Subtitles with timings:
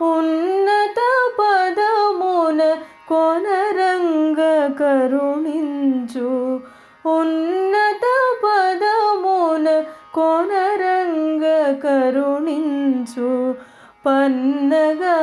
[0.08, 1.00] ఉన్నత
[1.38, 2.60] పదమున
[3.08, 4.40] కొనరంగ
[4.80, 6.30] కరుణించు
[7.14, 8.04] ఉన్నత
[8.44, 9.66] పదమున
[10.14, 11.44] కొనరంగ
[11.84, 13.30] కరుణించు
[14.06, 15.16] పన్నగా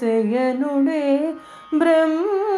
[0.00, 1.06] శయనుడే
[1.74, 2.51] బ్రహ్మ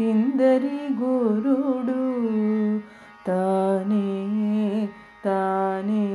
[0.03, 1.97] ಇಂದರಿ ಗುರುಡು
[3.25, 4.09] ತಾನೇ
[5.23, 6.05] ತಾನೇ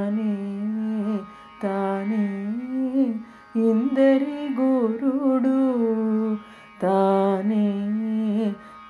[0.01, 1.19] తానే
[1.63, 2.27] తానే
[3.57, 5.59] ఇందరి గురుడు.
[6.83, 7.67] తానే